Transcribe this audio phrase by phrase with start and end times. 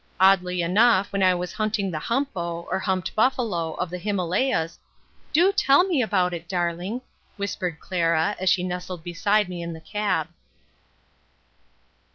[0.19, 4.79] Oddly enough when I was hunting the humpo, or humped buffalo, of the Himalayas"
[5.31, 7.03] "Do tell me about it, darling,"
[7.37, 10.29] whispered Clara, as she nestled beside me in the cab.